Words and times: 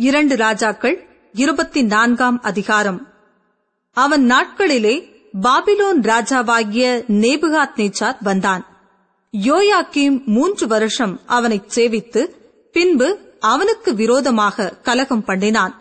இரண்டு 0.00 0.36
ராஜாக்கள் 0.36 1.08
இருபத்தி 1.32 1.82
நான்காம் 1.82 2.40
அதிகாரம். 2.42 3.06
அவன் 3.92 4.30
நாட்களிலே 4.30 4.94
பாபிலோன் 5.42 6.00
ராஜாவாகிய 6.02 7.04
நேபுகாத் 7.08 7.76
நேச்சார் 7.76 8.16
வந்தான். 8.20 8.66
யோயாக்கீம் 9.32 10.24
மூன்று 10.24 10.66
வருஷம் 10.66 11.20
அவனைச் 11.26 11.78
சேவித்து 11.78 12.26
பின்பு 12.72 13.18
அவனுக்கு 13.40 13.94
விரோதமாக 13.94 14.68
கலகம் 14.82 15.24
பண்ணினான். 15.24 15.80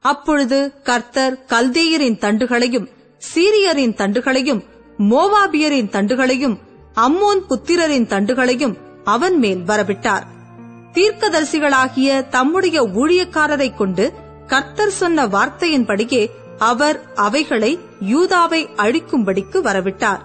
அப்பொழுது 0.00 0.72
கர்த்தர் 0.82 1.44
கல்தேயரின் 1.48 2.18
தண்டுகளையும் 2.18 2.88
சீரியரின் 3.34 3.94
தண்டுகளையும் 3.94 4.62
மோவாபியரின் 4.98 5.90
தண்டுகளையும் 5.90 6.58
அம்மோன் 6.94 7.42
புத்திரரின் 7.48 8.06
தண்டுகளையும் 8.06 8.76
அவன் 9.04 9.38
மேல் 9.38 9.62
வரவிட்டார். 9.66 10.31
தீர்க்கதரிசிகளாகிய 10.92 12.28
தம்முடைய 12.28 12.82
ஊழியக்காரரைக் 12.82 13.76
கொண்டு 13.76 14.12
கர்த்தர் 14.46 14.90
சொன்ன 14.90 15.26
வார்த்தையின்படியே 15.26 16.30
அவர் 16.58 17.00
அவைகளை 17.14 17.78
யூதாவை 18.00 18.66
அழிக்கும்படிக்கு 18.76 19.60
வரவிட்டார். 19.60 20.18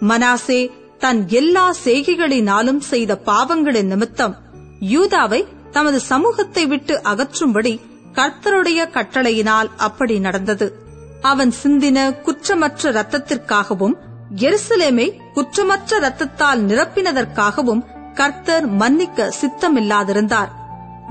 மனாசே 0.00 0.70
தன் 0.98 1.28
எல்லா 1.28 1.74
செய்கைகளினாலும் 1.84 2.78
செய்த 2.78 3.18
பாவங்களின் 3.26 3.86
நிமித்தம் 3.86 4.36
யூதாவை 4.80 5.44
தமது 5.70 6.00
சமூகத்தை 6.00 6.66
விட்டு 6.66 7.00
அகற்றும்படி 7.04 7.80
கர்த்தருடைய 8.12 8.90
கட்டளையினால் 8.90 9.70
அப்படி 9.76 10.18
நடந்தது. 10.18 10.78
அவன் 11.22 11.52
சிந்தின 11.62 12.20
குற்றமற்ற 12.22 12.92
ரத்தத்திற்காகவும் 12.92 13.94
எருசலேமை 14.36 15.12
குற்றமற்ற 15.34 15.98
ரத்தத்தால் 16.00 16.60
நிரப்பினதற்காகவும் 16.66 17.84
கர்த்தர் 18.14 18.66
மன்னிக்க 18.66 19.32
சித்தமில்லாதிருந்தார். 19.40 20.48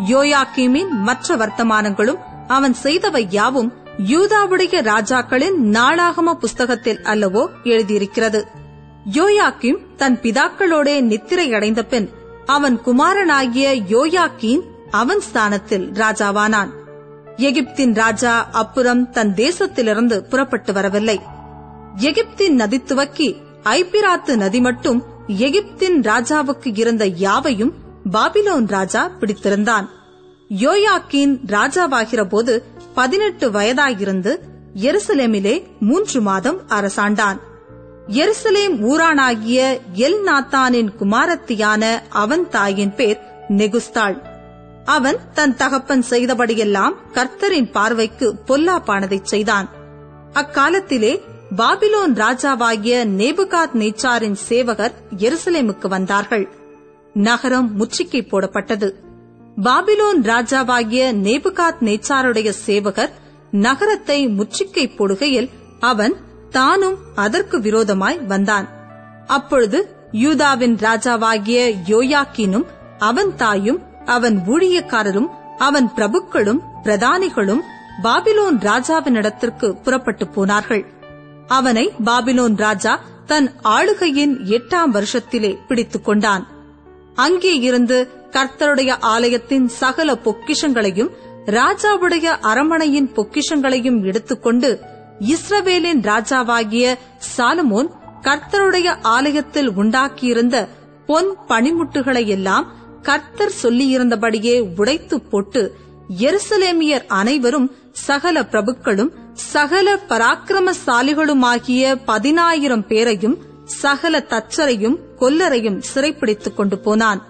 யோயாக்கீமின் 0.08 0.90
மற்ற 0.90 1.36
வர்த்தமானங்களும் 1.36 2.20
அவன் 2.48 2.76
செய்தவை 2.84 3.26
யாவும் 3.30 3.74
யூதாவுடைய 4.08 4.82
ராஜாக்களின் 4.82 5.58
நாளாகம 5.58 6.34
புஸ்தகத்தில் 6.34 7.00
அல்லவோ 7.04 7.48
எழுதியிருக்கிறது. 7.64 8.48
யோயாக்கிம் 9.14 9.80
தன் 9.96 10.20
பிதாக்களோடே 10.20 10.96
நித்திரையடைந்த 11.02 11.82
பின் 11.82 12.10
அவன் 12.46 12.82
குமாரனாகிய 12.86 13.76
யோயாக்கீன் 13.90 14.62
அவன் 14.92 15.20
ஸ்தானத்தில் 15.20 15.92
ராஜாவானான். 15.92 16.70
எகிப்தின் 17.38 17.96
ராஜா 17.96 18.48
அப்புறம் 18.52 19.10
தன் 19.10 19.34
தேசத்திலிருந்து 19.34 20.20
புறப்பட்டு 20.20 20.74
வரவில்லை. 20.74 21.22
எகிப்தின் 21.98 22.52
நதி 22.52 22.84
துவக்கி 22.84 23.42
ஐபிராத்து 23.64 24.36
நதி 24.36 24.62
மட்டும் 24.62 25.04
எகிப்தின் 25.28 26.02
ராஜாவுக்கு 26.02 26.80
இருந்த 26.80 27.06
யாவையும் 27.06 27.74
பாபிலோன் 28.12 28.68
ராஜா 28.68 29.12
பிடித்திருந்தான். 29.20 29.88
யோயாக்கீன் 30.50 31.40
ராஜாவாகிற 31.48 32.30
போது 32.30 32.64
பதினெட்டு 32.94 33.52
வயதாயிருந்து 33.52 34.38
எருசலேமிலே 34.76 35.64
மூன்று 35.80 36.22
மாதம் 36.22 36.68
அரசாண்டான். 36.68 37.40
எருசலேம் 38.08 38.82
ஊரானாகிய 38.82 39.80
எல் 39.94 40.20
நாத்தானின் 40.26 40.90
குமாரத்தியான 41.00 42.02
அவன் 42.10 42.50
தாயின் 42.50 42.96
பேர் 42.96 43.20
நெகுஸ்தாள். 43.50 44.22
அவன் 44.86 45.18
தன் 45.34 45.56
தகப்பன் 45.56 46.04
செய்தபடியெல்லாம் 46.10 46.94
கர்த்தரின் 47.14 47.72
பார்வைக்கு 47.72 48.36
பொல்லாப்பானதைச் 48.48 49.24
செய்தான். 49.24 49.70
அக்காலத்திலே 50.34 51.22
பாபிலோன் 51.56 52.14
ராஜாவாகிய 52.14 53.06
நேபுகாத் 53.06 53.74
நேச்சாரின் 53.74 54.34
சேவகர் 54.34 54.94
எருசலேமுக்கு 55.18 55.88
வந்தார்கள். 55.88 56.50
நகரம் 57.14 57.76
முற்றுகை 57.76 58.24
போடப்பட்டது. 58.24 58.94
பாபிலோன் 59.64 60.22
ராஜாவாகிய 60.22 61.12
நேபுகாத் 61.12 61.82
நேச்சாருடைய 61.82 62.50
சேவகர் 62.50 63.12
நகரத்தை 63.52 64.28
முற்றுகை 64.28 64.88
போடுகையில் 64.88 65.50
அவன் 65.80 66.16
தானும் 66.50 66.98
அதற்கு 67.16 67.60
விரோதமாய் 67.60 68.20
வந்தான். 68.20 68.70
அப்பொழுது 69.28 69.96
யூதாவின் 70.12 70.76
ராஜாவாகிய 70.76 71.76
யோயாக்கினும் 71.88 72.66
அவன் 72.98 73.36
தாயும் 73.36 73.80
அவன் 74.06 74.40
ஊழியக்காரரும் 74.48 75.30
அவன் 75.58 75.92
பிரபுக்களும் 75.96 76.60
பிரதானிகளும் 76.84 77.62
பாபிலோன் 78.04 78.58
ராஜாவினிடத்திற்கு 78.60 79.82
புறப்பட்டு 79.82 80.28
போனார்கள். 80.28 81.02
அவனை 81.48 81.92
பாபிலோன் 82.06 82.56
ராஜா 82.56 83.04
தன் 83.26 83.52
ஆளுகையின் 83.62 84.40
எட்டாம் 84.40 84.92
வருஷத்திலே 84.94 85.58
பிடித்துக் 85.68 86.06
கொண்டான். 86.06 86.48
அங்கே 87.16 87.56
இருந்து 87.56 88.10
கர்த்தருடைய 88.32 88.96
ஆலயத்தின் 89.00 89.68
சகல 89.68 90.14
பொக்கிஷங்களையும் 90.14 91.10
ராஜாவுடைய 91.46 92.40
அரமனையின் 92.42 93.12
பொக்கிஷங்களையும் 93.16 94.04
எடுத்துக்கொண்டு 94.04 94.80
இஸ்ரவேலின் 95.20 96.02
ராஜாவாகிய 96.02 96.96
சாலமோன் 97.38 97.90
கர்த்தருடைய 98.22 98.96
ஆலயத்தில் 99.02 99.70
உண்டாக்கியிருந்த 99.70 100.68
பொன் 101.06 101.38
பனிமுட்டுகளை 101.48 102.26
எல்லாம் 102.26 102.72
கர்த்தர் 103.02 103.52
சொல்லியிருந்தபடியே 103.64 104.74
உடைத்து 104.76 105.22
போட்டு 105.22 105.76
எருசலேமியர் 106.20 107.06
அனைவரும் 107.08 107.72
சகல 107.92 108.42
பிரபுக்களும் 108.42 109.12
சகல 109.34 110.00
பராக்கிரமசாலிகளுமாகிய 110.10 112.00
பதினாயிரம் 112.06 112.88
பேரையும் 112.88 113.38
சகல 113.66 114.26
தச்சரையும் 114.30 114.98
கொல்லரையும் 115.20 115.82
சிறைப்பிடித்துக் 115.94 116.56
கொண்டு 116.56 116.80
போனான். 116.80 117.26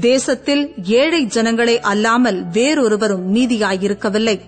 தேசத்தில் 0.00 0.74
ஏழை 0.84 1.24
ஜனங்களே 1.24 1.80
அல்லாமல் 1.80 2.44
வேறொருவரும் 2.52 3.34
மீதியாயிருக்கவில்லை 3.34 4.40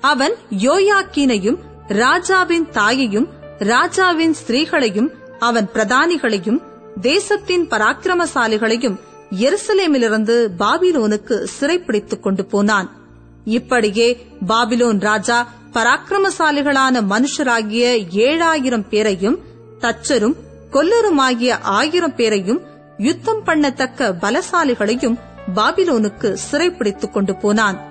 அவன் 0.00 0.32
யோயாக்கீனையும் 0.50 1.58
ராஜாவின் 1.88 2.70
தாயையும் 2.70 3.28
ராஜாவின் 3.58 4.34
ஸ்திரீகளையும் 4.46 5.10
அவன் 5.38 5.68
பிரதானிகளையும் 5.74 6.62
தேசத்தின் 7.00 7.68
பராக்கிரமசாலிகளையும் 7.68 8.96
எருசலேமிலிருந்து 9.30 10.48
பாபிலோனுக்கு 10.58 11.46
சிறைப்பிடித்துக் 11.60 12.22
கொண்டு 12.22 12.44
போனான். 12.44 12.96
இப்படியே 13.44 14.26
பாபிலோன் 14.46 15.00
ராஜா 15.00 15.48
பராக்கிரமசாலிகளான 15.72 17.00
மனுஷராகிய 17.10 17.84
ஏழாயிரம் 18.28 18.88
பேரையும் 18.88 19.38
தச்சரும் 19.80 20.36
கொல்லருமாகிய 20.72 21.58
ஆயிரம் 21.60 22.14
பேரையும் 22.14 22.60
யுத்தம் 22.96 23.44
பண்ணத்தக்க 23.46 24.12
பலசாலிகளையும் 24.20 25.18
பாபிலோனுக்கு 25.54 26.36
சிறைப்பிடித்துக் 26.50 27.12
கொண்டு 27.12 27.36
போனான். 27.36 27.86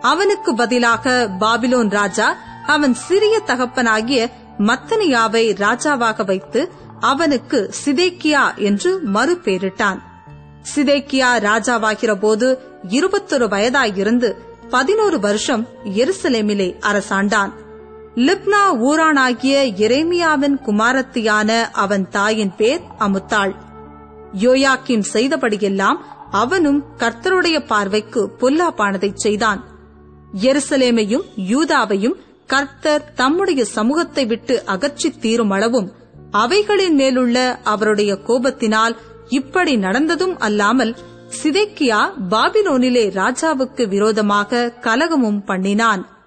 அவனுக்கு 0.00 0.54
பதிலாக 0.54 1.30
பாபிலோன் 1.40 1.90
ராஜா 1.90 2.36
அவன் 2.66 2.94
சிறிய 2.94 3.42
தகப்பனாகிய 3.46 4.30
மத்தனியாவை 4.58 5.44
ராஜாவாக 5.54 6.24
வைத்து 6.24 6.72
அவனுக்கு 7.00 7.70
சிதேக்கியா 7.84 8.54
என்று 8.56 9.00
மறுபேரிட்டான் 9.14 10.00
சிதேக்கியா 10.74 11.28
ராஜாவாகிற 11.38 12.14
போது 12.14 12.58
இருபத்தொரு 12.88 13.48
வயதாயிருந்து 13.48 14.36
பதினோரு 14.70 15.20
வருஷம் 15.20 15.68
எருசலேமிலே 15.84 16.78
அரசாண்டான். 16.80 17.52
லிப்னா 18.16 18.62
ஊரானாகிய 18.70 19.72
எரேமியாவின் 19.76 20.56
குமாரத்தியான 20.66 21.60
அவன் 21.72 22.08
தாயின் 22.08 22.52
பேர் 22.56 22.80
அமுத்தாள். 22.98 23.54
யோயாக்கிம் 24.40 25.02
செய்தபடியெல்லாம் 25.12 25.96
அவனும் 26.30 26.84
கர்த்தருடைய 26.98 27.66
பார்வைக்கு 27.66 28.30
பொல்லாப்பானதைச் 28.38 29.14
செய்தான். 29.14 29.64
எருசலேமையும் 30.42 31.24
யூதாவையும் 31.36 32.14
கர்த்தர் 32.46 33.12
தம்முடைய 33.12 33.64
சமூகத்தை 33.64 34.26
விட்டு 34.26 34.62
அகற்றித் 34.66 35.20
தீரும் 35.20 35.50
அளவும் 35.50 35.92
அவைகளின் 36.30 36.94
மேலுள்ள 36.94 37.60
அவருடைய 37.64 38.18
கோபத்தினால் 38.26 38.96
இப்படி 39.28 39.76
நடந்ததும் 39.76 40.38
அல்லாமல் 40.38 40.96
சிதைக்கியா 41.42 42.10
பாபிலோனிலே 42.30 43.04
ராஜாவுக்கு 43.10 43.88
விரோதமாக 43.88 44.72
கலகமும் 44.80 45.44
பண்ணினான். 45.44 46.19